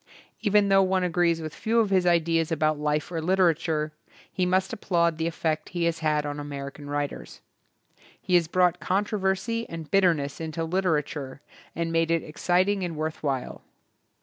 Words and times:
Even 0.41 0.69
though 0.69 0.81
one 0.81 1.03
agrees 1.03 1.41
with 1.43 1.53
few 1.53 1.79
of 1.79 1.91
his 1.91 2.07
ideas 2.07 2.51
about 2.51 2.79
life 2.79 3.11
or 3.11 3.21
literature, 3.21 3.93
he 4.31 4.47
must 4.47 4.73
applaud 4.73 5.19
the 5.19 5.27
effect 5.27 5.69
he 5.77 5.83
has 5.83 5.99
had 5.99 6.25
on 6.25 6.39
American 6.39 6.89
writers. 6.89 7.41
He 8.19 8.33
has 8.33 8.47
brought 8.47 8.79
controversy 8.79 9.69
and 9.69 9.91
bit 9.91 10.03
terness 10.03 10.41
into 10.41 10.63
literature 10.63 11.39
and 11.75 11.91
made 11.91 12.09
it 12.09 12.23
ex 12.25 12.41
citing 12.41 12.83
and 12.83 12.95
worth 12.97 13.21
while. 13.21 13.61